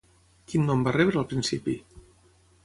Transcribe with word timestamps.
Quin 0.53 0.63
nom 0.69 0.81
va 0.87 0.93
rebre 0.95 1.21
al 1.23 1.27
principi? 1.35 1.77